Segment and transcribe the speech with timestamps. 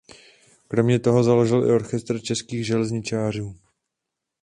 [0.67, 3.55] Kromě toho založil i Orchestr českých železničářů.